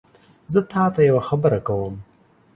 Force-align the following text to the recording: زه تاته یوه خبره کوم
زه 0.53 0.59
تاته 0.71 1.01
یوه 1.09 1.21
خبره 1.29 1.59
کوم 1.67 1.95